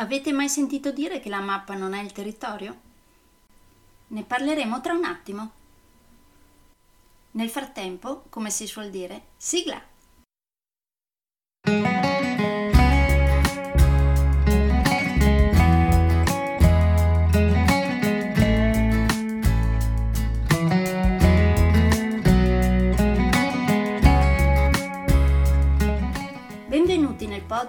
[0.00, 2.80] Avete mai sentito dire che la mappa non è il territorio?
[4.08, 5.50] Ne parleremo tra un attimo.
[7.32, 9.82] Nel frattempo, come si suol dire, sigla!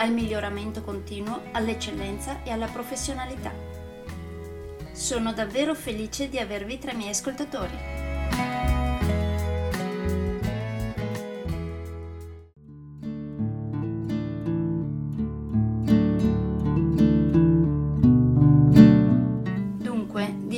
[0.00, 3.52] al miglioramento continuo, all'eccellenza e alla professionalità.
[4.92, 7.98] Sono davvero felice di avervi tra i miei ascoltatori.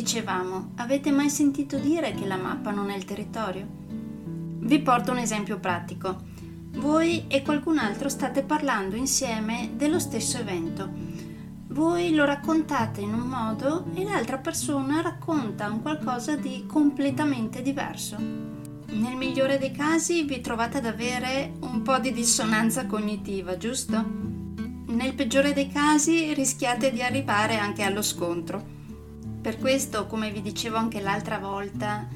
[0.03, 3.65] Dicevamo, avete mai sentito dire che la mappa non è il territorio?
[4.59, 6.32] Vi porto un esempio pratico.
[6.75, 10.89] Voi e qualcun altro state parlando insieme dello stesso evento.
[11.69, 18.17] Voi lo raccontate in un modo e l'altra persona racconta un qualcosa di completamente diverso.
[18.19, 24.05] Nel migliore dei casi vi trovate ad avere un po' di dissonanza cognitiva, giusto?
[24.87, 28.63] Nel peggiore dei casi rischiate di arrivare anche allo scontro.
[29.41, 32.07] Per questo, come vi dicevo anche l'altra volta,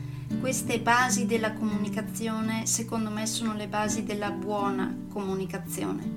[0.47, 6.09] queste basi della comunicazione secondo me sono le basi della buona comunicazione.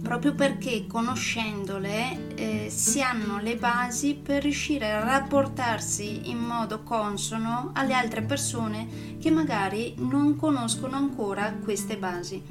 [0.00, 7.72] Proprio perché conoscendole eh, si hanno le basi per riuscire a rapportarsi in modo consono
[7.74, 12.42] alle altre persone che magari non conoscono ancora queste basi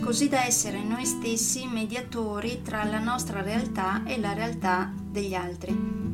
[0.00, 6.13] così da essere noi stessi mediatori tra la nostra realtà e la realtà degli altri.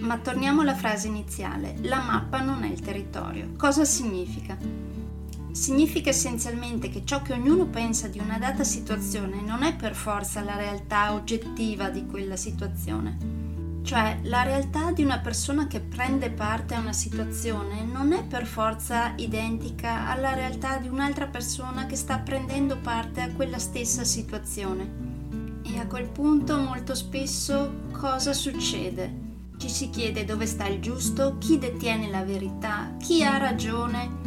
[0.00, 1.76] Ma torniamo alla frase iniziale.
[1.82, 3.52] La mappa non è il territorio.
[3.56, 4.56] Cosa significa?
[5.50, 10.42] Significa essenzialmente che ciò che ognuno pensa di una data situazione non è per forza
[10.42, 13.16] la realtà oggettiva di quella situazione.
[13.82, 18.44] Cioè, la realtà di una persona che prende parte a una situazione non è per
[18.44, 25.60] forza identica alla realtà di un'altra persona che sta prendendo parte a quella stessa situazione.
[25.62, 29.25] E a quel punto molto spesso cosa succede?
[29.58, 34.24] Ci si chiede dove sta il giusto, chi detiene la verità, chi ha ragione.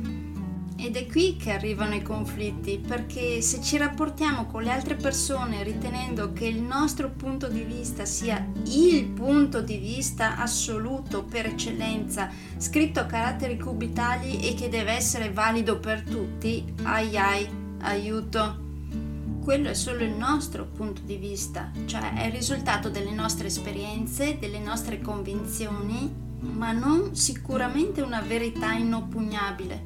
[0.75, 5.61] Ed è qui che arrivano i conflitti, perché se ci rapportiamo con le altre persone
[5.61, 12.29] ritenendo che il nostro punto di vista sia il punto di vista assoluto per eccellenza,
[12.57, 17.47] scritto a caratteri cubitali e che deve essere valido per tutti, ai ai,
[17.81, 18.67] aiuto
[19.49, 24.37] quello è solo il nostro punto di vista, cioè è il risultato delle nostre esperienze,
[24.37, 29.83] delle nostre convinzioni, ma non sicuramente una verità inoppugnabile.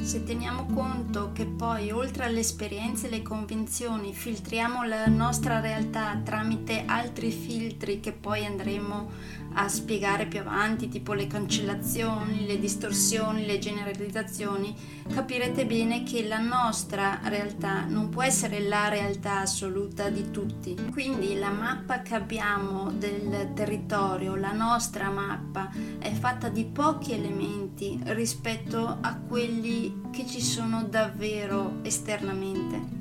[0.00, 6.18] Se teniamo conto che poi oltre alle esperienze e le convinzioni filtriamo la nostra realtà
[6.24, 9.10] tramite altri filtri che poi andremo
[9.54, 14.74] a spiegare più avanti, tipo le cancellazioni, le distorsioni, le generalizzazioni,
[15.12, 20.74] capirete bene che la nostra realtà non può essere la realtà assoluta di tutti.
[20.90, 28.00] Quindi la mappa che abbiamo del territorio, la nostra mappa, è fatta di pochi elementi
[28.04, 33.00] rispetto a quelli che ci sono davvero esternamente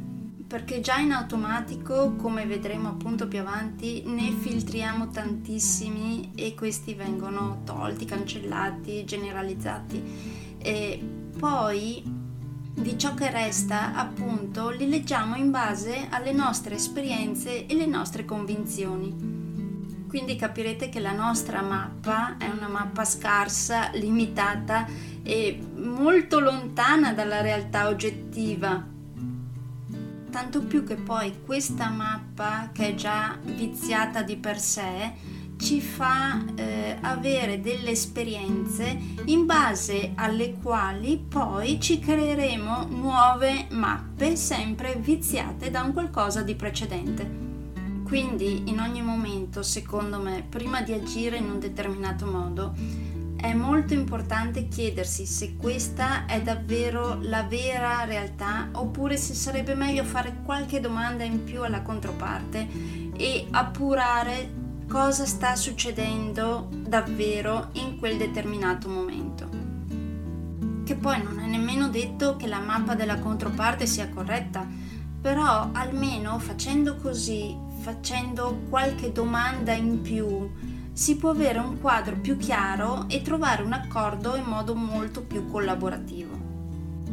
[0.51, 7.62] perché già in automatico, come vedremo appunto più avanti, ne filtriamo tantissimi e questi vengono
[7.63, 10.03] tolti, cancellati, generalizzati.
[10.57, 11.01] E
[11.39, 17.86] poi di ciò che resta, appunto, li leggiamo in base alle nostre esperienze e le
[17.86, 20.06] nostre convinzioni.
[20.06, 24.86] Quindi capirete che la nostra mappa è una mappa scarsa, limitata
[25.24, 28.92] e molto lontana dalla realtà oggettiva
[30.31, 35.13] tanto più che poi questa mappa che è già viziata di per sé
[35.57, 44.36] ci fa eh, avere delle esperienze in base alle quali poi ci creeremo nuove mappe
[44.36, 47.50] sempre viziate da un qualcosa di precedente.
[48.04, 52.74] Quindi in ogni momento, secondo me, prima di agire in un determinato modo,
[53.41, 60.03] è molto importante chiedersi se questa è davvero la vera realtà oppure se sarebbe meglio
[60.03, 62.67] fare qualche domanda in più alla controparte
[63.17, 69.49] e appurare cosa sta succedendo davvero in quel determinato momento.
[70.83, 74.67] Che poi non è nemmeno detto che la mappa della controparte sia corretta,
[75.19, 80.49] però almeno facendo così, facendo qualche domanda in più,
[80.93, 85.49] si può avere un quadro più chiaro e trovare un accordo in modo molto più
[85.49, 86.49] collaborativo.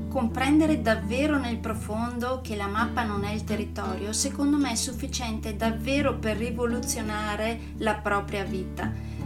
[0.08, 5.56] Comprendere davvero nel profondo che la mappa non è il territorio, secondo me è sufficiente
[5.56, 9.17] davvero per rivoluzionare la propria vita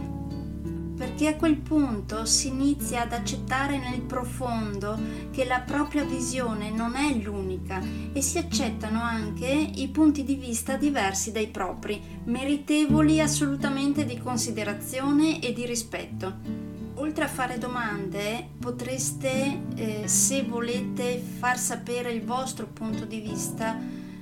[0.95, 4.97] perché a quel punto si inizia ad accettare nel profondo
[5.31, 7.81] che la propria visione non è l'unica
[8.13, 15.41] e si accettano anche i punti di vista diversi dai propri, meritevoli assolutamente di considerazione
[15.41, 16.71] e di rispetto.
[16.95, 23.77] Oltre a fare domande, potreste, eh, se volete far sapere il vostro punto di vista,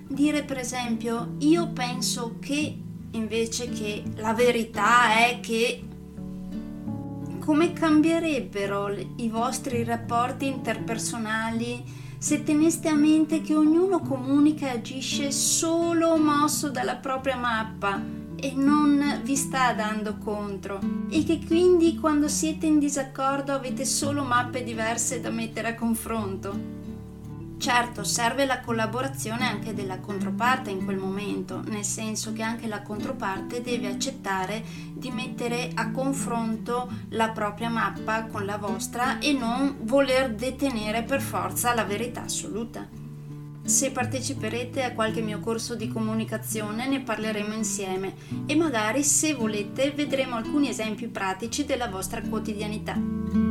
[0.08, 2.78] dire per esempio io penso che
[3.12, 5.84] invece che la verità è che
[7.44, 11.84] come cambierebbero i vostri rapporti interpersonali
[12.20, 18.00] se teneste a mente che ognuno comunica e agisce solo mosso dalla propria mappa
[18.36, 20.80] e non vi sta dando contro
[21.10, 26.81] e che quindi quando siete in disaccordo avete solo mappe diverse da mettere a confronto?
[27.62, 32.81] Certo, serve la collaborazione anche della controparte in quel momento, nel senso che anche la
[32.81, 39.78] controparte deve accettare di mettere a confronto la propria mappa con la vostra e non
[39.81, 42.88] voler detenere per forza la verità assoluta.
[43.63, 48.16] Se parteciperete a qualche mio corso di comunicazione ne parleremo insieme
[48.48, 53.50] e magari se volete vedremo alcuni esempi pratici della vostra quotidianità.